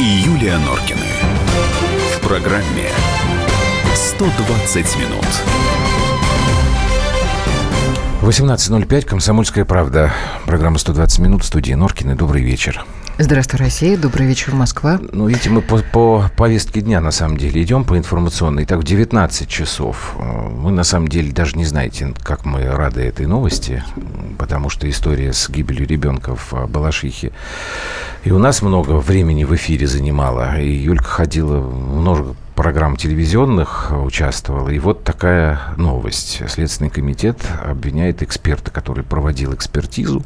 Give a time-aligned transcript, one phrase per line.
[0.00, 1.00] и Юлия Норкины.
[2.16, 2.88] В программе
[3.94, 5.24] 120 минут.
[8.22, 10.12] 18.05, «Комсомольская правда».
[10.46, 12.14] Программа «120 минут» в студии Норкины.
[12.14, 12.84] Добрый вечер.
[13.20, 13.98] Здравствуй, Россия.
[13.98, 15.00] Добрый вечер, Москва.
[15.10, 18.64] Ну, видите, мы по, по повестке дня, на самом деле, идем по информационной.
[18.64, 20.14] Так, в 19 часов.
[20.16, 23.82] Вы, на самом деле, даже не знаете, как мы рады этой новости,
[24.38, 27.32] потому что история с гибелью ребенка в Балашихе
[28.24, 30.60] и у нас много времени в эфире занимала.
[30.60, 34.68] И Юлька ходила много программ телевизионных участвовала.
[34.68, 36.42] И вот такая новость.
[36.48, 40.24] Следственный комитет обвиняет эксперта, который проводил экспертизу,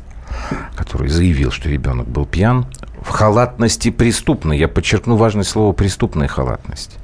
[0.76, 2.66] который заявил, что ребенок был пьян,
[3.00, 4.58] в халатности преступной.
[4.58, 6.96] Я подчеркну важное слово «преступная халатность».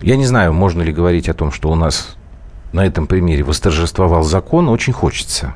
[0.00, 2.16] Я не знаю, можно ли говорить о том, что у нас
[2.72, 4.68] на этом примере восторжествовал закон.
[4.68, 5.54] Очень хочется.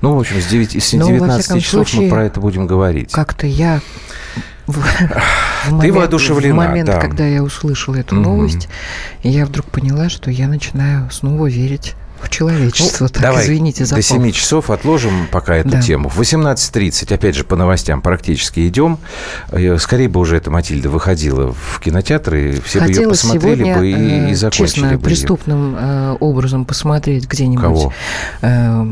[0.00, 3.10] Ну, в общем, с, 9, с 19 ну, часов случае, мы про это будем говорить.
[3.10, 3.80] Как-то я
[4.66, 4.84] в, в
[5.64, 7.00] Ты момент, воодушевлена, В момент, да.
[7.00, 8.24] когда я услышала эту угу.
[8.24, 8.68] новость,
[9.22, 13.04] я вдруг поняла, что я начинаю снова верить в человечество.
[13.04, 15.82] Ну, так, давай извините за до 7 часов отложим пока эту да.
[15.82, 16.08] тему.
[16.08, 18.98] В 18.30, опять же, по новостям практически идем.
[19.50, 23.78] Э, скорее бы уже эта Матильда выходила в кинотеатры, все Хотелось бы ее посмотрели сегодня,
[23.78, 27.62] бы и, и закончили честно, бы преступным э, образом посмотреть где-нибудь.
[27.62, 27.92] Кого?
[28.42, 28.84] Э,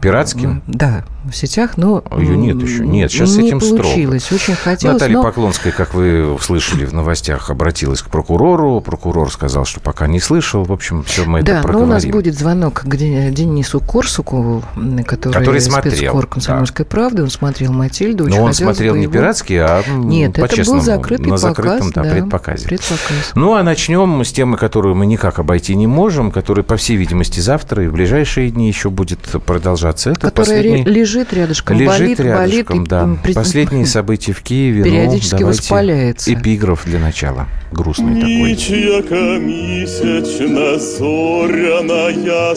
[0.00, 0.62] Пиратским?
[0.66, 2.04] Да, в сетях, но...
[2.16, 4.42] Ее нет еще, нет, сейчас не с этим получилось, строго.
[4.42, 5.22] очень хотелось, Наталья но...
[5.22, 8.80] Поклонская, как вы услышали в новостях, обратилась к прокурору.
[8.80, 10.64] Прокурор сказал, что пока не слышал.
[10.64, 11.88] В общем, все мы да, это проговорим.
[11.88, 14.62] Да, но у нас будет звонок к Денису Корсуку,
[15.06, 16.90] который, который смотрел, спецкор «Комсомольской да.
[16.90, 17.22] правды».
[17.22, 18.28] Он смотрел «Матильду».
[18.28, 19.12] Но он смотрел не его...
[19.12, 22.68] пиратский, а Нет, по это был закрытый на закрытом показ, да, да, предпоказе.
[22.68, 23.32] предпоказ.
[23.34, 27.40] Ну, а начнем с темы, которую мы никак обойти не можем, которая, по всей видимости,
[27.40, 30.10] завтра и в ближайшие дни еще будет продолжаться.
[30.10, 30.84] Это которая последний...
[30.84, 32.88] лежит рядышком, лежит болит, рядышком, болит.
[32.88, 33.30] Да.
[33.30, 33.32] И...
[33.32, 34.82] Последние события в Киеве.
[34.84, 36.32] Периодически ну, воспаляется.
[36.32, 37.46] Эпиграф для начала.
[37.72, 38.56] Грустный такой.
[38.76, 42.12] Яка місячна зоряна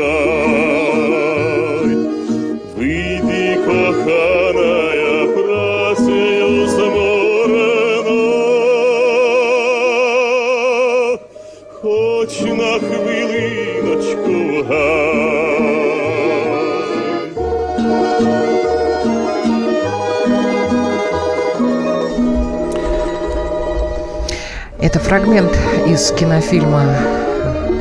[2.77, 7.67] Вийди, коханая, працею заморена,
[11.81, 15.07] хоч на хвилиночку гай.
[24.79, 25.57] Это фрагмент
[25.87, 26.83] из кинофильма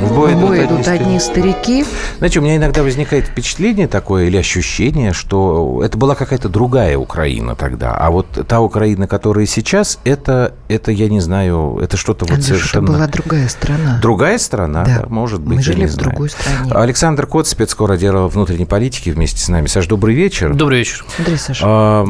[0.01, 1.85] в бой, в бой идут, идут одни старики.
[2.19, 7.57] Знаете, у меня иногда возникает впечатление такое или ощущение, что это была какая-то другая Украина
[7.57, 7.97] тогда.
[7.97, 12.85] А вот та Украина, которая сейчас, это, это я не знаю, это что-то вот совершенно...
[12.85, 13.99] это была другая страна.
[14.03, 16.11] Другая страна, да, да может быть, Мы жили не в знаю.
[16.11, 16.73] другой стране.
[16.73, 19.67] Александр Кот, спецкор отдела внутренней политики вместе с нами.
[19.67, 20.55] Саш, добрый вечер.
[20.55, 21.05] Добрый вечер.
[21.19, 21.65] Андрей Саша.
[21.67, 22.07] А,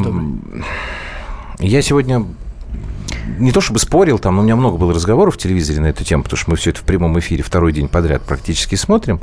[1.59, 2.25] я сегодня
[3.39, 6.03] не то чтобы спорил, там, но у меня много было разговоров в телевизоре на эту
[6.03, 9.21] тему, потому что мы все это в прямом эфире второй день подряд практически смотрим.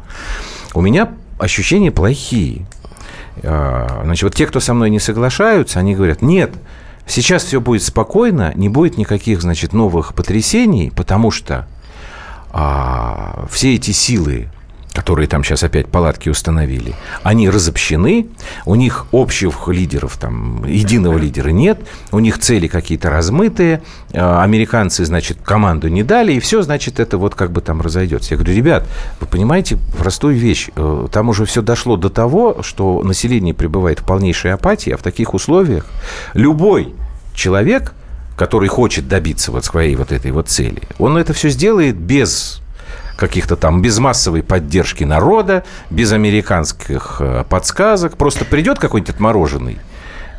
[0.75, 2.67] У меня ощущения плохие.
[3.43, 6.53] А, значит, вот те, кто со мной не соглашаются, они говорят, нет,
[7.07, 11.67] сейчас все будет спокойно, не будет никаких, значит, новых потрясений, потому что
[12.53, 14.49] а, все эти силы,
[14.95, 16.95] которые там сейчас опять палатки установили,
[17.25, 18.29] они разобщены,
[18.65, 21.81] у них общих лидеров, там, единого лидера нет,
[22.13, 27.35] у них цели какие-то размытые, американцы, значит, команду не дали, и все, значит, это вот
[27.35, 28.35] как бы там разойдется.
[28.35, 28.87] Я говорю, ребят,
[29.21, 30.69] вы понимаете простую вещь,
[31.11, 35.35] там уже все дошло до того, что население пребывает в полнейшей апатии, а в таких
[35.35, 35.87] условиях
[36.35, 36.95] любой
[37.35, 37.95] человек,
[38.37, 42.61] который хочет добиться вот своей вот этой вот цели, он это все сделает без
[43.17, 48.17] каких-то там без массовой поддержки народа, без американских подсказок.
[48.17, 49.79] Просто придет какой-нибудь отмороженный,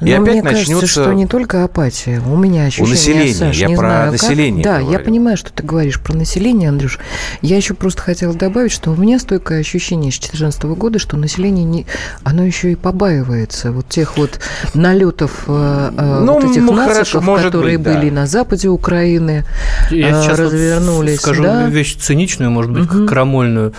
[0.02, 0.74] и Но опять мне начнется...
[0.74, 2.22] кажется, что не только апатия.
[2.26, 3.34] У меня ощущение, У населения.
[3.34, 4.74] Саш, я не про знаю, население как.
[4.74, 4.98] Да, говорю.
[4.98, 7.00] я понимаю, что ты говоришь про население, Андрюш.
[7.42, 11.64] Я еще просто хотела добавить, что у меня стойкое ощущение с 2014 года, что население,
[11.64, 11.86] не,
[12.24, 14.40] оно еще и побаивается вот тех вот
[14.74, 18.00] налетов э, ну, вот этих ну, нациков, хорошо, может которые быть, да.
[18.00, 19.46] были на западе Украины,
[19.92, 21.12] Я э, сейчас развернулись.
[21.14, 21.68] вот скажу да?
[21.68, 23.74] вещь циничную, может быть, как крамольную.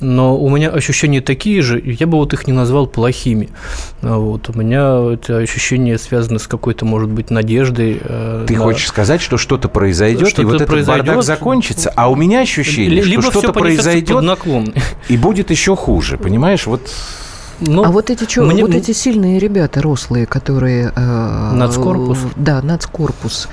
[0.00, 3.48] Но у меня ощущения такие же, и я бы вот их не назвал плохими.
[4.02, 4.48] А Вот.
[4.48, 7.98] У меня эти ощущения связаны с какой-то, может быть, надеждой.
[8.00, 11.06] э, Ты на- хочешь сказать, что что-то произойдет, и Что-то вот этот произойдет.
[11.06, 14.22] бардак закончится, а у меня ощущение, Либо что что-то произойдет,
[15.08, 16.66] и будет еще хуже, понимаешь?
[16.66, 16.82] Вот
[17.60, 20.92] Ну, а вот эти чё, мне- вот эти сильные ребята, рослые, которые...
[20.94, 22.18] э, Нацкорпус?
[22.36, 23.48] Да, нацкорпус.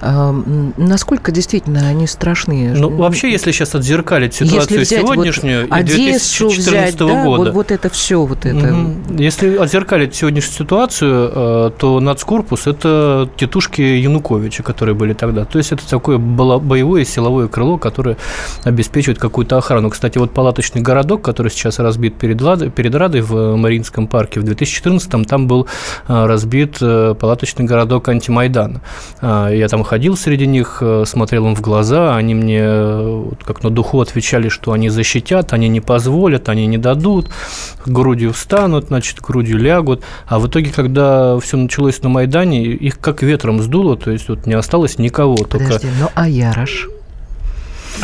[0.00, 0.32] Э,
[0.76, 2.72] насколько действительно они страшные?
[2.74, 7.24] Ну, вообще, если сейчас отзеркалить ситуацию Если взять вот сегодняшнюю и Одессу 2014 взять, да,
[7.24, 8.76] года, вот, вот это все, вот это...
[9.18, 15.44] Если отзеркалить сегодняшнюю ситуацию, э, то нацкорпус– это тетушки Януковича, которые были тогда.
[15.44, 18.16] То есть это такое боевое силовое крыло, которое
[18.62, 19.90] обеспечивает какую-то охрану.
[19.90, 24.44] Кстати, вот палаточный городок, который сейчас разбит перед, Лад- перед Радой в Мариинском парке, в
[24.44, 25.66] 2014-м там был
[26.06, 28.80] э, разбит э, палаточный городок антимайдана.
[29.20, 33.70] А, Я там ходил среди них, э, смотрел им в глаза, они мне как на
[33.70, 37.28] духу отвечали, что они защитят, они не позволят, они не дадут,
[37.86, 40.02] грудью встанут, значит, грудью лягут.
[40.26, 44.46] А в итоге, когда все началось на Майдане, их как ветром сдуло, то есть вот
[44.46, 45.36] не осталось никого.
[45.36, 45.58] Только...
[45.58, 46.88] Подожди, ну а Ярош?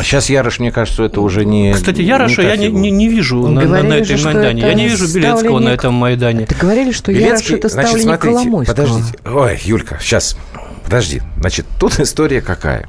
[0.01, 1.73] Сейчас Ярош, мне кажется, это уже не...
[1.73, 4.59] Кстати, Яроша та я не, не, не вижу на, на- Говорили на же, этом Майдане.
[4.61, 6.45] это Я не вижу Белецкого на ставленник- этом Майдане.
[6.45, 8.75] Ты говорили, что Ярош Белецкий, это значит, ставленник смотрите, Коломойского.
[8.75, 9.17] Подождите.
[9.25, 10.37] Ой, Юлька, сейчас.
[10.83, 11.21] Подожди.
[11.39, 12.87] Значит, тут история какая?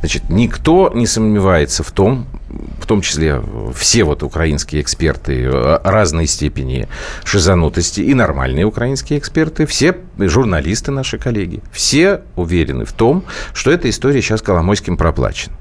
[0.00, 2.26] Значит, никто не сомневается в том,
[2.80, 3.42] в том числе
[3.74, 6.88] все вот украинские эксперты э, разной степени
[7.24, 13.90] шизанутости и нормальные украинские эксперты, все журналисты наши коллеги, все уверены в том, что эта
[13.90, 15.54] история сейчас Коломойским проплачена.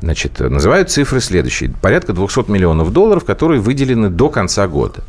[0.00, 1.70] Значит, называют цифры следующие.
[1.80, 5.02] Порядка 200 миллионов долларов, которые выделены до конца года.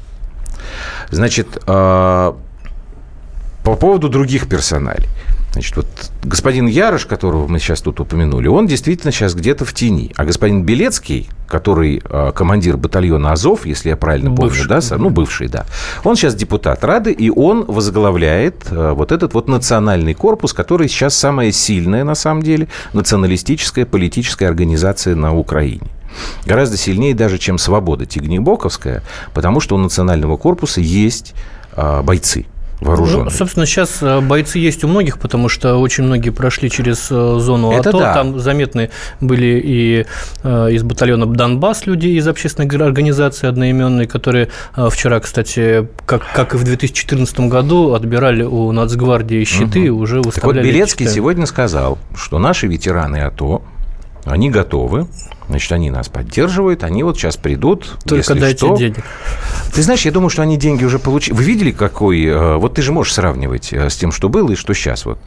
[1.10, 2.34] Значит, э,
[3.64, 5.10] по поводу других персоналей.
[5.54, 5.88] Значит, вот
[6.24, 10.14] господин Ярош, которого мы сейчас тут упомянули, он действительно сейчас где-то в тени.
[10.16, 14.68] А господин Белецкий, который э, командир батальона Азов, если я правильно помню, Бывший.
[14.70, 15.66] да, сам- ну, бывший, да,
[16.06, 21.16] он сейчас депутат Рады, и он возглавляет э, вот этот вот национальный корпус, который сейчас
[21.16, 25.88] самая сильная, на самом деле, националистическая политическая организация на Украине.
[26.46, 31.34] Гораздо сильнее даже, чем «Свобода» Тигнебоковская, потому что у национального корпуса есть
[31.76, 32.46] э, бойцы
[32.82, 33.26] вооруженные.
[33.26, 37.38] Ну, собственно, сейчас э, бойцы есть у многих, потому что очень многие прошли через э,
[37.40, 38.00] зону Это АТО.
[38.00, 38.14] да.
[38.14, 38.90] Там заметны
[39.22, 40.06] были и
[40.44, 46.58] э, из батальона Донбасс люди из общественной организации одноименной, которые вчера, кстати, как, как и
[46.58, 50.68] в 2014 году, отбирали у Нацгвардии щиты и уже Так вот, выставляли.
[50.68, 53.62] Белецкий сегодня сказал, что наши ветераны АТО,
[54.26, 55.08] они готовы,
[55.52, 58.76] значит, они нас поддерживают, они вот сейчас придут, Только если дайте что.
[58.78, 59.04] денег.
[59.74, 61.36] Ты знаешь, я думаю, что они деньги уже получили.
[61.36, 62.24] Вы видели, какой...
[62.26, 65.06] э, Вот ты же можешь сравнивать э, с тем, что было и что сейчас.
[65.06, 65.20] Вот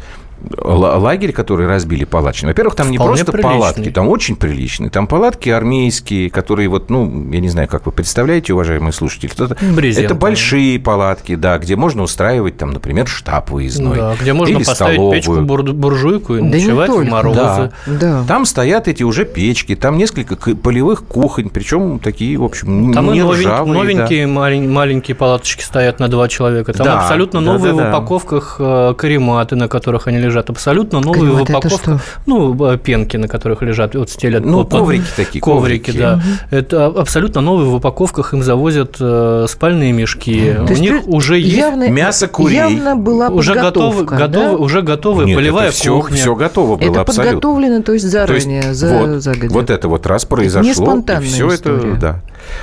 [0.59, 2.51] лагерь, который разбили палаточный.
[2.51, 3.53] Во-первых, там не Вполне просто приличный.
[3.59, 4.91] палатки, там очень приличные.
[4.91, 9.31] Там палатки армейские, которые вот, ну, я не знаю, как вы представляете, уважаемые слушатели.
[9.33, 9.57] Это,
[10.01, 13.97] это большие палатки, да, где можно устраивать, там, например, штаб выездной.
[13.97, 15.17] Да, где можно или поставить столовую.
[15.21, 17.39] печку, бур- буржуйку и Да не ночевать в морозы.
[17.39, 17.71] Да.
[17.87, 18.25] Да.
[18.27, 23.19] Там стоят эти уже печки, там несколько полевых кухонь, причем такие, в общем, Там не
[23.21, 23.81] и новень- ржавые, да.
[23.81, 26.73] новенькие малень- маленькие палаточки стоят на два человека.
[26.73, 27.85] Там Да, абсолютно да, новые да, да.
[27.87, 30.34] в упаковках э, карематы, на которых они лежат.
[30.41, 32.03] Абсолютно новые в Карематы это упаковках.
[32.27, 34.45] Ну, пенки, на которых лежат, вот стелят.
[34.45, 35.99] Ну, вот, коврики такие, Коврики, коврики.
[35.99, 36.23] да.
[36.51, 38.33] Это абсолютно новые в упаковках.
[38.35, 40.53] Им завозят э, спальные мешки.
[40.55, 42.57] То У есть них уже есть явно, мясо курей.
[42.57, 44.63] Явно была уже готовы, подготовка, готовы, да?
[44.65, 46.17] уже готовая Нет, полевая это все, кухня.
[46.17, 47.25] все готово было Это абсолютно.
[47.33, 49.53] подготовлено, то есть То есть заранее, за, вот, загодя.
[49.55, 51.91] вот это вот раз произошло, не спонтанная все история.
[51.93, 52.21] это, да.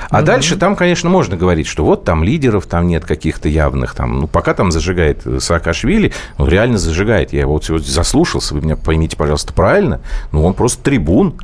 [0.10, 4.20] А дальше там, конечно, можно говорить, что вот там лидеров, там нет каких-то явных, там,
[4.22, 7.34] ну, пока там зажигает Саакашвили, он реально зажигает.
[7.34, 10.02] Я его вот сегодня заслушался, вы меня поймите, пожалуйста, правильно,
[10.32, 11.36] ну, он просто трибун.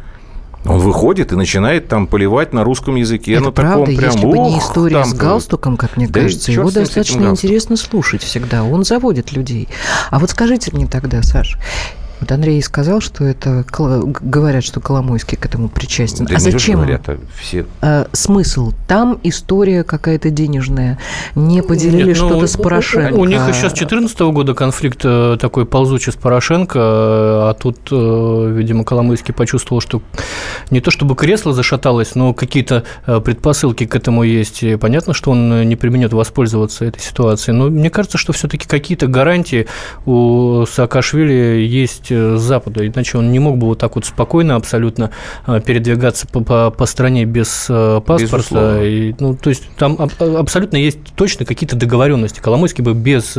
[0.66, 4.25] Он выходит и начинает там поливать на русском языке, Это на правда, таком прям, если
[4.25, 8.63] бы не история там, с галстуком, как мне Да кажется, его достаточно интересно слушать всегда.
[8.63, 9.70] Он заводит людей.
[10.10, 11.58] А вот скажите мне тогда, Саш,
[12.19, 16.25] вот Андрей сказал, что это говорят, что Коломойский к этому причастен.
[16.25, 16.77] Да а зачем?
[16.77, 18.74] говорят, а все э, смысл?
[18.88, 20.97] Там история какая-то денежная.
[21.36, 23.13] Не поделили Нет, ну, что-то с у- у- Порошенко.
[23.13, 27.77] У, них еще с 2014 года конфликт э, такой ползучий с Порошенко, э, а тут,
[27.91, 30.01] видимо, Коломойский почувствовал, что
[30.71, 34.63] не то чтобы кресло зашаталось, но какие-то предпосылки к этому есть.
[34.63, 37.55] И понятно, что он не применет воспользоваться этой ситуацией.
[37.55, 39.67] Но мне кажется, что все-таки какие-то гарантии
[40.05, 44.56] у Саакашвили есть э, с Запада, иначе он не мог бы вот так вот спокойно
[44.56, 45.12] абсолютно
[45.46, 48.38] э, передвигаться по, по, по стране без э, паспорта.
[48.38, 48.82] Безусловно.
[48.84, 52.40] И, ну, то есть там аб- абсолютно есть точно какие-то договоренности.
[52.40, 53.38] Коломойский бы без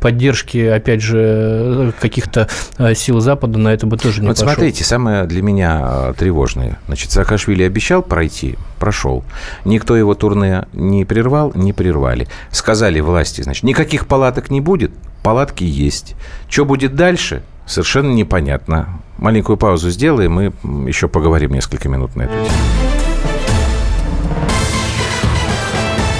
[0.00, 2.48] поддержки, опять же, каких-то
[2.94, 4.52] сил Запада на это бы тоже не Вот пошел.
[4.52, 6.78] смотрите, самое для меня тревожное.
[6.86, 9.24] Значит, Саакашвили обещал пройти, прошел.
[9.64, 12.28] Никто его турне не прервал, не прервали.
[12.50, 16.14] Сказали власти, значит, никаких палаток не будет, палатки есть.
[16.48, 19.00] Что будет дальше, совершенно непонятно.
[19.18, 22.56] Маленькую паузу сделаем, мы м, еще поговорим несколько минут на эту тему.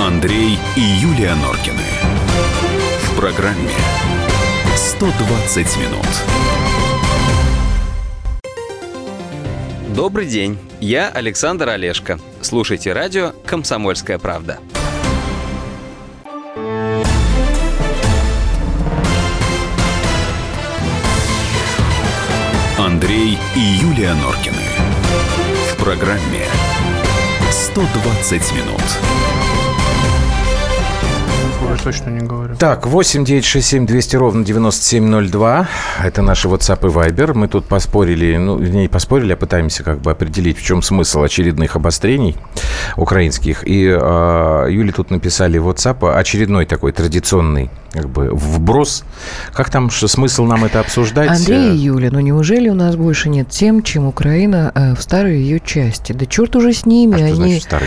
[0.00, 1.82] Андрей и Юлия Норкины.
[3.02, 3.70] В программе
[4.76, 6.06] 120 минут.
[9.94, 12.18] Добрый день, я Александр Олешко.
[12.40, 14.58] Слушайте радио «Комсомольская правда».
[23.54, 24.56] И Юлия Норкины.
[25.72, 26.46] В программе
[27.50, 28.82] 120 минут.
[31.70, 32.56] Я точно не говорю.
[32.56, 35.68] Так, 8 9 6 7 200 ровно 9702.
[36.02, 37.34] Это наши WhatsApp и Viber.
[37.34, 41.76] Мы тут поспорили, ну, не поспорили, а пытаемся как бы определить, в чем смысл очередных
[41.76, 42.36] обострений
[42.96, 43.66] украинских.
[43.66, 49.04] И э, Юле тут написали в WhatsApp очередной такой традиционный как бы вброс.
[49.52, 51.30] Как там, что смысл нам это обсуждать?
[51.30, 55.38] Андрей и Юля, ну неужели у нас больше нет тем, чем Украина э, в старой
[55.38, 56.12] ее части?
[56.12, 57.82] Да черт уже с ними, А они значит от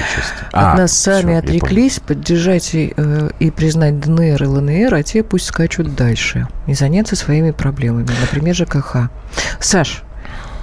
[0.53, 5.24] А, нас сами я отреклись поддержать и, э, и признать ДНР и ЛНР, а те
[5.24, 9.10] пусть скачут дальше и заняться своими проблемами, например, ЖКХ.
[9.60, 10.03] Саш,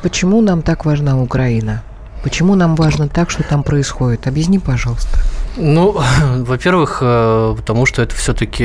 [0.03, 1.83] почему нам так важна Украина?
[2.23, 4.27] Почему нам важно так, что там происходит?
[4.27, 5.19] Объясни, пожалуйста.
[5.57, 5.97] Ну,
[6.37, 8.65] во-первых, э, потому что это все-таки,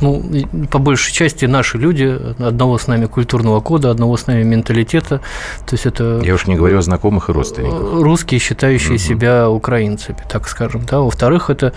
[0.00, 0.22] ну,
[0.70, 5.20] по большей части наши люди, одного с нами культурного кода, одного с нами менталитета.
[5.66, 7.80] То есть это Я уж не говорю о знакомых и родственниках.
[7.80, 8.98] Э, русские, считающие Мгм.
[8.98, 10.82] себя украинцами, так скажем.
[10.90, 11.00] Да?
[11.00, 11.72] Во-вторых, это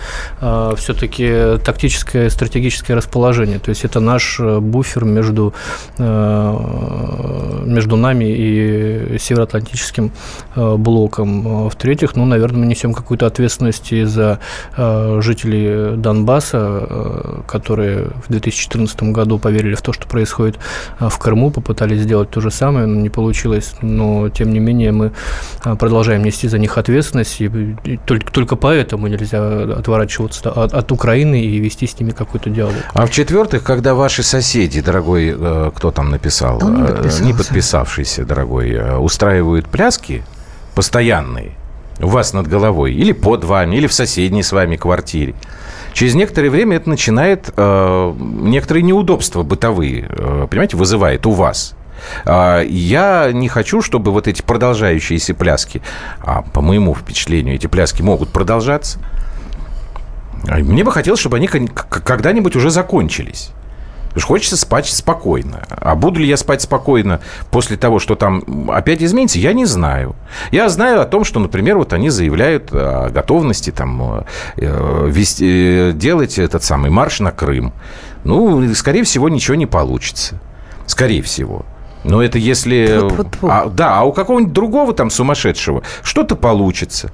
[0.76, 3.58] все-таки тактическое стратегическое расположение.
[3.58, 5.54] То есть это наш э, буфер между,
[5.98, 10.12] э, между нами и Североатлантическим
[10.56, 11.68] э, блоком.
[11.68, 14.38] В-третьих, ну, наверное, мы несем какую-то ответственность и за
[14.76, 20.58] э, жителей Донбасса, э, которые в 2014 году поверили в то, что происходит
[21.00, 23.74] э, в Крыму, попытались сделать то же самое, но не получилось.
[23.82, 25.12] Но, тем не менее, мы
[25.62, 27.46] а, продолжаем нести за них ответственность, и,
[27.84, 32.74] и только, только поэтому нельзя отворачиваться от, от Украины и вести с ними какой-то диалог.
[32.92, 38.24] А в-четвертых, когда ваши соседи, дорогой, э, кто там написал, Он не э, не подписавшийся,
[38.24, 40.24] дорогой, э, устраивают пляски
[40.74, 41.52] постоянные
[42.00, 45.34] у вас над головой, или под вами, или в соседней с вами квартире,
[45.92, 51.74] через некоторое время это начинает э, некоторые неудобства бытовые, э, понимаете, вызывает у вас.
[52.24, 55.82] А, Я не хочу, чтобы вот эти продолжающиеся пляски,
[56.20, 58.98] а по моему впечатлению, эти пляски могут продолжаться,
[60.48, 63.52] а Мне бы хотелось, чтобы они когда-нибудь уже закончились.
[64.12, 65.64] Потому что хочется спать спокойно.
[65.70, 70.14] А буду ли я спать спокойно после того, что там опять изменится, я не знаю.
[70.50, 74.24] Я знаю о том, что, например, вот они заявляют о готовности там,
[74.56, 77.72] э, вести- э, делать этот самый марш на Крым.
[78.24, 80.38] Ну, скорее всего, ничего не получится.
[80.86, 81.64] Скорее всего.
[82.04, 83.00] Но это если...
[83.48, 87.10] А, да, а у какого-нибудь другого там сумасшедшего что-то получится.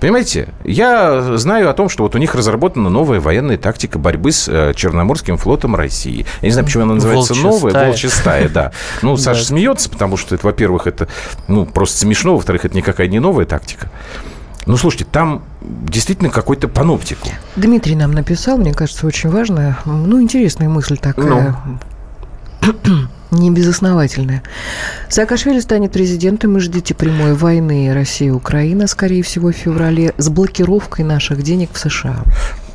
[0.00, 4.46] Понимаете, я знаю о том, что вот у них разработана новая военная тактика борьбы с
[4.46, 6.26] э, Черноморским флотом России.
[6.42, 7.70] Я не знаю, почему она называется Волчья новая.
[7.70, 7.86] стая.
[7.88, 8.72] Волчья стая, да.
[9.00, 11.08] Ну, Саша смеется, потому что, это, во-первых, это
[11.48, 13.90] ну, просто смешно, во-вторых, это никакая не новая тактика.
[14.66, 17.28] Ну, слушайте, там действительно какой-то паноптику.
[17.54, 21.56] Дмитрий нам написал, мне кажется, очень важная, ну, интересная мысль такая.
[22.62, 23.06] Не
[23.50, 24.42] безосновательная.
[25.08, 31.42] Саакашвили станет президентом и ждите прямой войны Россия-Украина, скорее всего, в феврале, с блокировкой наших
[31.42, 32.22] денег в США.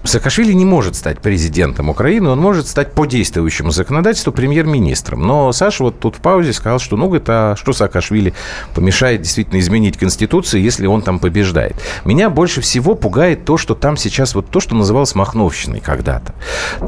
[0.03, 5.25] Саакашвили не может стать президентом Украины, он может стать по действующему законодательству премьер-министром.
[5.25, 8.33] Но Саша вот тут в паузе сказал, что ну это что Саакашвили
[8.73, 11.75] помешает действительно изменить Конституцию, если он там побеждает.
[12.03, 16.33] Меня больше всего пугает то, что там сейчас вот то, что называлось Махновщиной когда-то.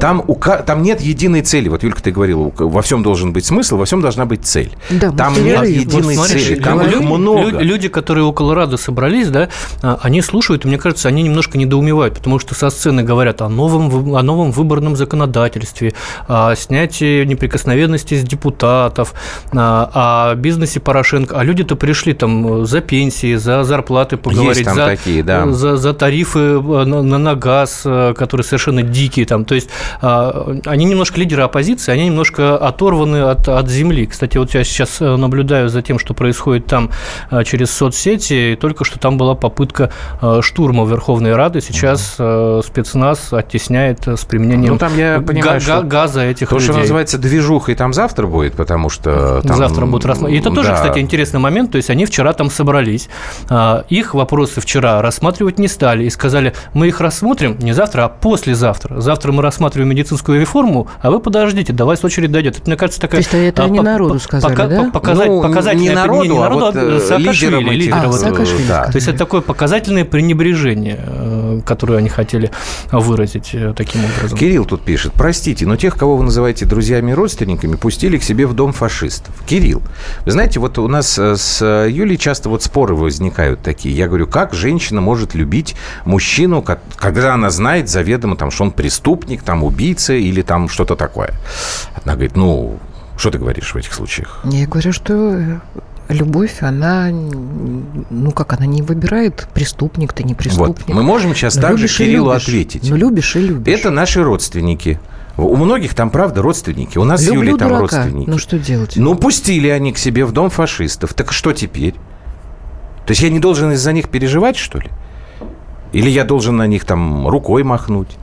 [0.00, 1.68] Там, у, там нет единой цели.
[1.68, 4.72] Вот, Юлька, ты говорила, во всем должен быть смысл, во всем должна быть цель.
[4.90, 5.78] Да, там нет говорили.
[5.80, 7.50] единой Вот смотришь, цели, там лю- много.
[7.50, 9.48] лю- Люди, которые около Рады собрались, да,
[9.82, 13.48] а, они слушают, и мне кажется, они немножко недоумевают, потому что со сцены говорят о
[13.48, 15.92] новом, о новом выборном законодательстве,
[16.26, 19.14] о снятии неприкосновенности с депутатов,
[19.54, 21.38] а, о бизнесе Порошенко.
[21.38, 25.50] А люди-то пришли там за пенсии, за зарплаты поговорить, за, такие, да.
[25.52, 29.26] за, за тарифы э, на, на- на газ, э, которые совершенно дикие.
[29.26, 29.44] Там.
[29.44, 29.68] То есть
[30.00, 34.06] а, они немножко лидеры оппозиции, они немножко оторваны от, от земли.
[34.06, 36.90] Кстати, вот я сейчас э, наблюдаю за тем, что происходит там
[37.44, 38.52] через соцсети.
[38.52, 39.90] И только что там была попытка
[40.40, 41.60] штурма Верховной Рады.
[41.60, 42.16] Сейчас
[42.94, 46.68] э, спецназ оттесняет с применением Ну, там я понимаю, га- что газа этих То, людей.
[46.70, 49.42] что называется движухой, там завтра будет, потому что...
[49.42, 50.36] там, Завтра будут рассматривать.
[50.44, 50.74] И это тоже, да.
[50.76, 51.72] кстати, интересный момент.
[51.72, 53.08] То есть они вчера там собрались.
[53.48, 58.08] А, Их вопросы вчера рассматривать не стали и сказали, мы их рассмотрим не завтра, а
[58.08, 59.00] послезавтра.
[59.00, 62.58] Завтра мы рассматриваем медицинскую реформу, а вы подождите, до вас очередь дойдет.
[62.58, 63.22] Это, мне кажется, такая...
[63.22, 64.82] То есть это а, они по- народу сказали, пока- да?
[64.84, 68.00] по- показать- Ну, показательное- не народу, не а народу, вот, э, Саакашвили, лидерам этих, лидерам
[68.00, 68.20] А, вот.
[68.20, 68.74] Саакашвили да.
[68.74, 68.92] сказали.
[68.92, 72.50] То есть это такое показательное пренебрежение э, которую они хотели
[72.90, 74.38] выразить э, таким образом.
[74.38, 75.12] Кирилл тут пишет.
[75.14, 79.34] Простите, но тех, кого вы называете друзьями и родственниками, пустили к себе в дом фашистов.
[79.46, 79.82] Кирилл,
[80.24, 83.96] вы знаете, вот у нас с Юлей часто вот споры возникают такие.
[83.96, 86.62] Я говорю, как женщина может любить мужчину,
[86.96, 91.34] когда она знает заведомо, там, что он преступник, там, убийца или там что-то такое?
[92.04, 92.78] Она говорит, ну,
[93.16, 94.40] что ты говоришь в этих случаях?
[94.44, 95.60] Я говорю, что
[96.08, 100.86] любовь, она, ну как, она не выбирает преступник, ты не преступник.
[100.88, 100.94] Вот.
[100.94, 102.42] Мы можем сейчас также Кириллу любишь.
[102.42, 102.90] ответить.
[102.90, 103.74] Ну любишь и любишь.
[103.78, 105.00] Это наши родственники.
[105.36, 106.96] У многих там, правда, родственники.
[106.98, 107.80] У нас Люблю с Юлей там дурака.
[107.96, 108.30] родственники.
[108.30, 108.92] Ну что делать?
[108.96, 111.12] Ну пустили они к себе в дом фашистов.
[111.14, 111.94] Так что теперь?
[113.06, 114.90] То есть я не должен из-за них переживать, что ли?
[115.92, 118.16] Или я должен на них там рукой махнуть?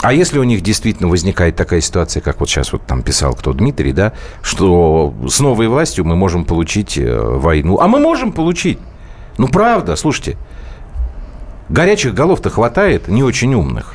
[0.00, 3.52] А если у них действительно возникает такая ситуация, как вот сейчас вот там писал кто,
[3.52, 4.12] Дмитрий, да,
[4.42, 7.78] что с новой властью мы можем получить э, войну.
[7.80, 8.78] А мы можем получить.
[9.38, 10.36] Ну, правда, слушайте,
[11.68, 13.94] горячих голов-то хватает, не очень умных.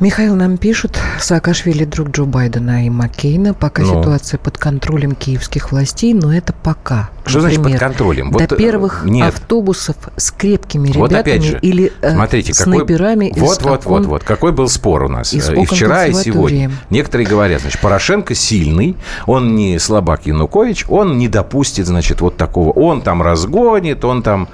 [0.00, 3.54] Михаил нам пишет, Саакашвили друг Джо Байдена и Маккейна.
[3.54, 4.00] Пока ну.
[4.00, 7.10] ситуация под контролем киевских властей, но это пока.
[7.24, 8.30] Что Например, значит под контролем?
[8.32, 9.28] Вот, до э, первых нет.
[9.28, 14.06] автобусов с крепкими ребятами вот опять же, или э, смотрите, снайперами какой, вот, вот, вот,
[14.06, 16.72] вот, какой был спор у нас из и вчера, и сегодня.
[16.90, 18.96] Некоторые говорят, значит, Порошенко сильный,
[19.26, 24.48] он не слабак Янукович, он не допустит, значит, вот такого, он там разгонит, он там...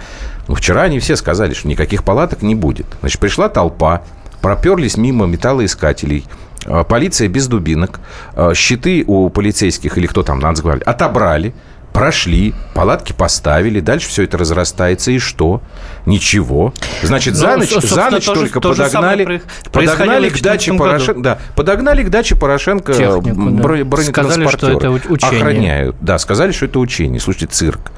[0.49, 2.87] Ну, вчера они все сказали, что никаких палаток не будет.
[3.01, 4.03] Значит, пришла толпа,
[4.41, 6.25] проперлись мимо металлоискателей.
[6.67, 8.01] А, полиция без дубинок.
[8.35, 11.55] А, щиты у полицейских или кто там, надо говорить, отобрали
[11.93, 15.61] прошли, палатки поставили, дальше все это разрастается, и что?
[16.07, 16.73] Ничего.
[17.03, 19.43] Значит, за ну, ночь, за ночь только то подогнали,
[19.73, 23.85] подогнали к даче Порошенко, да, подогнали к даче Порошенко Технику, да.
[23.85, 24.13] бронетранспортеры.
[24.13, 25.41] Сказали, что это учение.
[25.41, 25.97] Охраняют.
[26.01, 27.21] Да, сказали, что это учение.
[27.21, 27.93] Слушайте, цирк.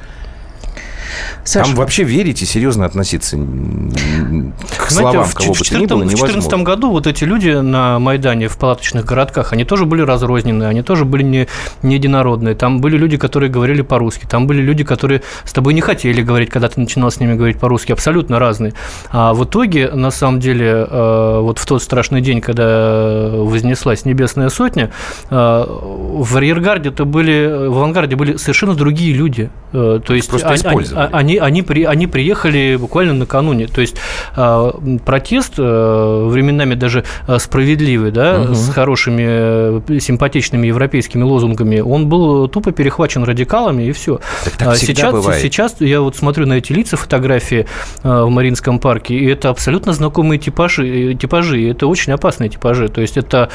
[1.45, 1.66] Саша.
[1.66, 6.26] Там вообще верить и серьезно относиться к словам Знаете, кого бы то ни было невозможно.
[6.26, 10.69] В 2014 году вот эти люди на Майдане в палаточных городках, они тоже были разрозненные,
[10.69, 11.49] они тоже были не,
[11.83, 12.54] не единородные.
[12.54, 16.50] Там были люди, которые говорили по-русски, там были люди, которые с тобой не хотели говорить,
[16.50, 18.75] когда ты начинал с ними говорить по-русски, абсолютно разные.
[19.11, 24.49] А в итоге, на самом деле, э, вот в тот страшный день, когда вознеслась Небесная
[24.49, 24.91] Сотня,
[25.30, 29.50] э, в арьергарде-то были, в авангарде были совершенно другие люди.
[29.73, 33.67] Э, то есть Просто они, они, они, при, они приехали буквально накануне.
[33.67, 33.97] То есть
[34.36, 34.73] а,
[35.04, 38.54] протест э, временами даже э, справедливый, да, угу.
[38.54, 44.21] с хорошими, э, симпатичными европейскими лозунгами, он был тупо перехвачен радикалами и все.
[44.45, 45.43] Так, так сейчас, бывает.
[45.43, 47.67] сейчас я вот смотрю на эти лица, фотографии
[48.02, 52.88] в Мариинском парке, и это абсолютно знакомые типажи, типажи и это очень опасные типажи.
[52.88, 53.50] То есть это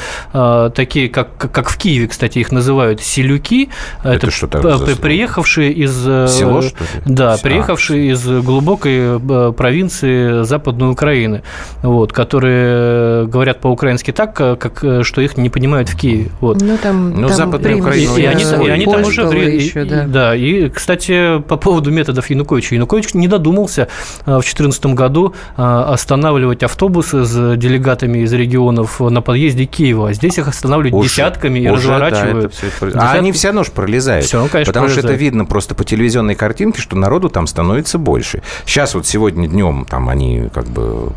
[0.74, 3.70] такие, как, как в Киеве, кстати, их называют селюки.
[4.00, 5.92] Это, это что приехавшие из...
[6.30, 6.88] Село, что ли?
[7.04, 11.42] Да, приехавшие из глубокой э, провинции Западной Украины,
[11.82, 16.30] вот, которые говорят по-украински так, как э, что их не понимают в Киеве.
[16.40, 16.60] Вот.
[16.60, 18.16] Ну, там, ну, там Западная Украина.
[18.16, 19.22] И, и, они, и они там уже...
[19.22, 20.04] Еще, да.
[20.06, 22.74] да, и, кстати, по поводу методов Януковича.
[22.74, 23.88] Янукович не додумался
[24.26, 30.12] э, в 2014 году останавливать автобусы с делегатами из регионов на подъезде Киева.
[30.12, 32.42] Здесь их останавливают уже, десятками и уже, разворачивают.
[32.42, 32.98] Да, все...
[32.98, 34.24] А они все равно же пролезают.
[34.24, 35.06] Все, ну, конечно, Потому пролезают.
[35.06, 38.42] что это видно просто по телевизионной картинке, что народу там становится больше.
[38.66, 41.12] Сейчас вот сегодня днем там они как бы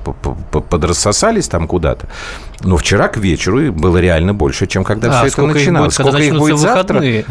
[0.70, 2.08] подрассосались там куда-то.
[2.64, 5.98] Но вчера к вечеру было реально больше, чем когда а, все это начиналось.
[5.98, 7.00] Будет, сколько их будет завтра?
[7.00, 7.26] Выходные?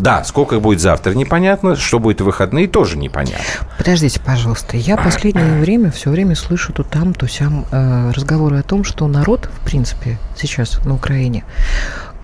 [0.00, 1.76] Да, сколько их будет завтра, непонятно.
[1.76, 3.44] Что будет в выходные, тоже непонятно.
[3.78, 4.76] Подождите, пожалуйста.
[4.76, 9.06] Я последнее время все время слышу то там, то сям э, разговоры о том, что
[9.08, 11.44] народ, в принципе, сейчас на Украине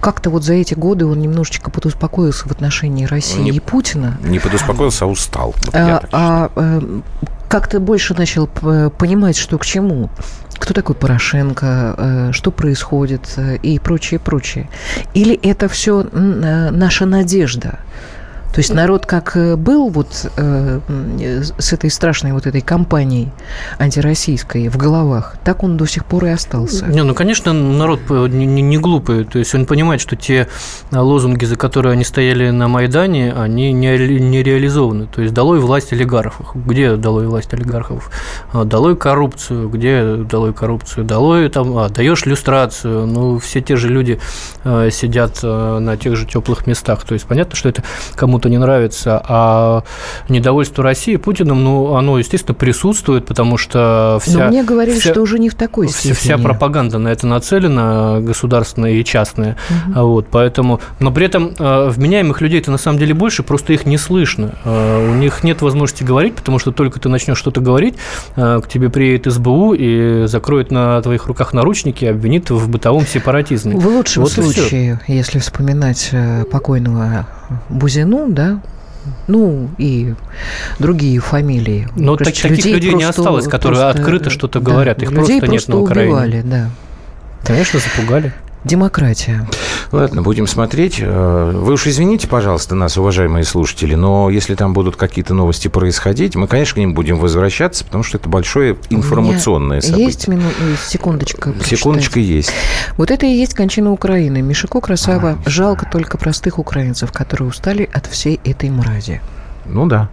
[0.02, 4.18] как-то вот за эти годы он немножечко подуспокоился в отношении России не, и Путина.
[4.24, 5.54] Не подуспокоился, а устал.
[5.64, 7.02] Вот а, а, а
[7.48, 10.10] как-то больше начал понимать, что к чему
[10.58, 14.68] кто такой Порошенко, э, что происходит э, и прочее, прочее.
[15.12, 17.80] Или это все наша надежда?
[18.52, 20.80] То есть народ как э, был вот э,
[21.58, 23.30] с этой страшной вот этой кампанией
[23.78, 26.86] антироссийской в головах, так он до сих пор и остался.
[26.86, 29.24] Не, ну, конечно, народ не, не, глупый.
[29.24, 30.48] То есть он понимает, что те
[30.90, 35.06] лозунги, за которые они стояли на Майдане, они не, не реализованы.
[35.06, 36.54] То есть долой власть олигархов.
[36.54, 38.10] Где долой власть олигархов?
[38.52, 39.70] А, долой коррупцию.
[39.70, 41.04] Где долой коррупцию?
[41.04, 43.06] Долой там, а, даешь люстрацию.
[43.06, 44.20] Ну, все те же люди
[44.64, 47.04] э, сидят на тех же теплых местах.
[47.04, 47.82] То есть понятно, что это
[48.14, 49.84] кому кому-то не нравится, а
[50.28, 54.38] недовольство России Путиным, ну, оно, естественно, присутствует, потому что вся...
[54.38, 56.14] Но мне говорили, вся, что уже не в такой степени.
[56.14, 59.56] Вся пропаганда на это нацелена, государственная и частная.
[59.70, 60.06] Угу.
[60.06, 60.80] Вот, поэтому...
[60.98, 64.54] Но при этом э, вменяемых людей-то на самом деле больше, просто их не слышно.
[64.64, 67.94] Э, у них нет возможности говорить, потому что только ты начнешь что-то говорить,
[68.36, 73.06] э, к тебе приедет СБУ и закроет на твоих руках наручники и обвинит в бытовом
[73.06, 73.76] сепаратизме.
[73.76, 76.10] В лучшем вот случае, если вспоминать
[76.50, 77.26] покойного
[77.68, 78.60] Бузину, да,
[79.26, 80.14] ну и
[80.78, 81.88] другие фамилии.
[81.96, 84.98] Но так, таких людей не осталось, которые просто, открыто что-то говорят.
[84.98, 86.12] Да, Их просто нет просто на Украине.
[86.12, 86.70] Убивали, да.
[87.44, 88.32] Конечно, запугали.
[88.64, 89.46] Демократия.
[89.90, 90.96] Ладно, будем смотреть.
[91.00, 96.36] Э, вы уж извините, пожалуйста, нас, уважаемые слушатели, но если там будут какие-то новости происходить,
[96.36, 100.06] мы, конечно, к ним будем возвращаться, потому что это большое информационное событие.
[100.06, 100.52] Есть минут,
[100.86, 101.52] секундочка.
[101.64, 102.52] Секундочка есть.
[102.96, 104.42] Вот это и есть кончина Украины.
[104.42, 105.38] Мишико Красава.
[105.44, 109.20] А, Жалко только простых украинцев, которые устали от всей этой мрази.
[109.66, 110.08] Ну да.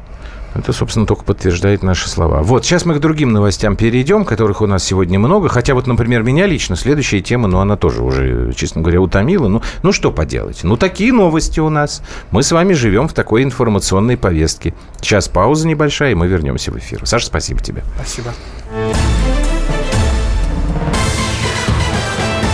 [0.56, 2.42] Это, собственно, только подтверждает наши слова.
[2.42, 5.48] Вот, сейчас мы к другим новостям перейдем, которых у нас сегодня много.
[5.48, 9.48] Хотя вот, например, меня лично следующая тема, ну, она тоже уже, честно говоря, утомила.
[9.48, 10.62] Ну, ну что поделать?
[10.64, 12.02] Ну, такие новости у нас.
[12.32, 14.74] Мы с вами живем в такой информационной повестке.
[15.02, 17.02] Сейчас пауза небольшая, и мы вернемся в эфир.
[17.06, 17.84] Саша, спасибо тебе.
[17.96, 18.34] Спасибо.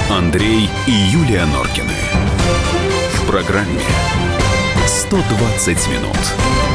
[0.10, 1.93] Андрей и Юлия Норкины.
[3.13, 3.81] В программе
[4.86, 6.74] «120 минут».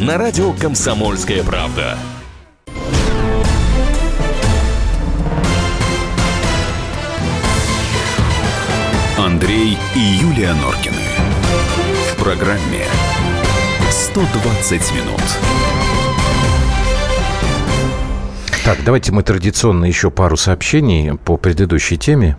[0.00, 1.96] на радио «Комсомольская правда».
[9.18, 10.96] Андрей и Юлия Норкины.
[12.12, 12.84] В программе
[13.90, 15.22] «120 минут».
[18.64, 22.36] Так, давайте мы традиционно еще пару сообщений по предыдущей теме.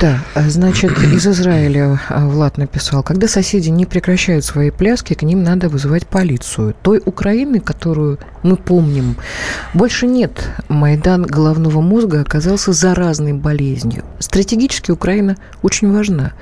[0.00, 5.42] Да, значит, из Израиля а, Влад написал, когда соседи не прекращают свои пляски, к ним
[5.42, 6.74] надо вызывать полицию.
[6.82, 9.16] Той Украины, которую мы помним,
[9.74, 10.50] больше нет.
[10.68, 14.04] Майдан головного мозга оказался заразной болезнью.
[14.18, 16.32] Стратегически Украина очень важна.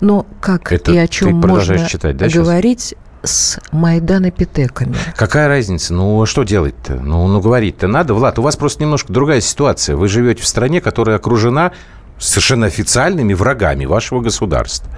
[0.00, 2.98] Но как Это и о чем можно читать, да, говорить, сейчас?
[3.22, 4.96] с Майданопитеками.
[5.16, 5.92] Какая разница?
[5.92, 6.94] Ну, что делать-то?
[6.94, 8.14] Ну, ну говорить-то надо.
[8.14, 9.96] Влад, у вас просто немножко другая ситуация.
[9.96, 11.72] Вы живете в стране, которая окружена
[12.18, 14.90] совершенно официальными врагами вашего государства.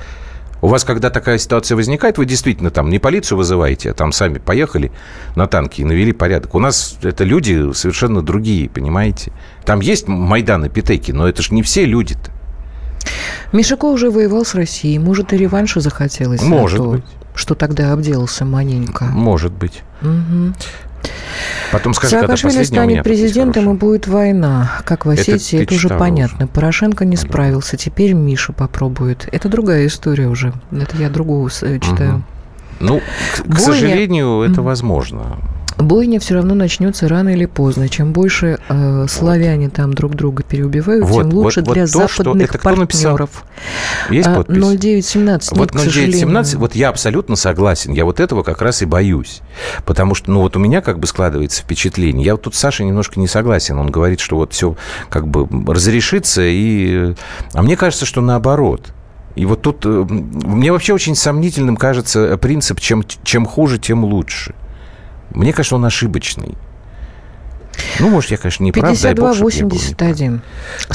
[0.61, 4.39] У вас, когда такая ситуация возникает, вы действительно там не полицию вызываете, а там сами
[4.39, 4.91] поехали
[5.37, 6.55] на танки и навели порядок.
[6.57, 9.33] У нас это люди совершенно другие, понимаете?
[9.65, 12.33] Там есть Майдан и Питеки, но это же не все люди-то.
[13.53, 14.99] Мишако уже воевал с Россией.
[14.99, 16.43] Может, и реванша захотелось?
[16.43, 17.05] Может быть
[17.39, 19.05] что тогда обделался маненько.
[19.05, 19.83] Может быть.
[20.03, 20.55] Угу.
[21.73, 24.81] Потом скажи, Саакашвили станет президентом, и будет война.
[24.85, 26.44] Как в Осетии, это, это уже понятно.
[26.44, 26.55] Уже.
[26.55, 29.29] Порошенко не справился, теперь Миша попробует.
[29.33, 30.53] Это другая история уже.
[30.73, 32.14] Это я другого э, читаю.
[32.14, 32.23] Угу.
[32.81, 33.01] Ну,
[33.35, 35.38] к, к сожалению, это возможно.
[35.79, 37.88] Бойня все равно начнется рано или поздно.
[37.88, 42.09] Чем больше э, славяне там друг друга переубивают, вот, тем лучше вот, для вот то,
[42.09, 42.59] западных что...
[42.59, 43.45] партнеров.
[44.11, 44.57] Есть подпись?
[44.57, 47.93] 0917 Вот 0917, вот я абсолютно согласен.
[47.93, 49.41] Я вот этого как раз и боюсь.
[49.85, 52.25] Потому что, ну вот у меня как бы складывается впечатление.
[52.25, 53.79] Я вот тут с Сашей немножко не согласен.
[53.79, 54.77] Он говорит, что вот все
[55.09, 56.43] как бы разрешится.
[56.45, 57.14] И...
[57.53, 58.93] А мне кажется, что наоборот.
[59.37, 64.55] И вот тут э, мне вообще очень сомнительным кажется принцип, чем, чем хуже, тем лучше.
[65.31, 66.57] Мне кажется, он ошибочный.
[68.01, 68.93] Ну, может, я, конечно, не прав.
[68.93, 70.41] 52-81.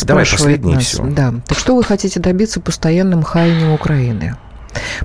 [0.03, 0.83] Давай последний нас.
[0.83, 1.03] все.
[1.03, 1.33] Да.
[1.47, 4.35] Так что вы хотите добиться постоянным хаянием Украины?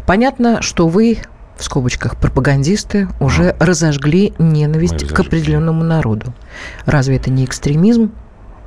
[0.06, 1.18] Понятно, что вы
[1.56, 3.64] в скобочках пропагандисты уже а.
[3.64, 6.32] разожгли ненависть к определенному народу.
[6.86, 8.12] Разве это не экстремизм?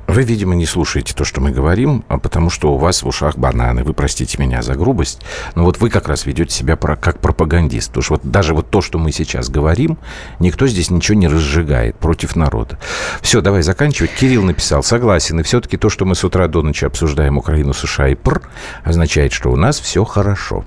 [0.06, 3.36] Вы, видимо, не слушаете то, что мы говорим, а потому что у вас в ушах
[3.36, 3.84] бананы.
[3.84, 5.20] Вы простите меня за грубость,
[5.54, 7.88] но вот вы как раз ведете себя как пропагандист.
[7.88, 9.98] Потому что вот даже вот то, что мы сейчас говорим,
[10.38, 12.78] никто здесь ничего не разжигает против народа.
[13.20, 14.12] Все, давай заканчивать.
[14.12, 15.40] Кирилл написал, согласен.
[15.40, 18.42] И все-таки то, что мы с утра до ночи обсуждаем Украину, США и ПР,
[18.84, 20.64] означает, что у нас все хорошо.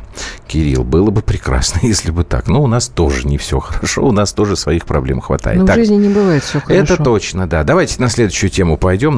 [0.47, 2.47] Кирилл, было бы прекрасно, если бы так.
[2.47, 5.59] Но у нас тоже не все хорошо, у нас тоже своих проблем хватает.
[5.59, 6.81] Но так, в жизни не бывает все хорошо.
[6.81, 7.63] Это точно, да.
[7.63, 9.17] Давайте на следующую тему пойдем,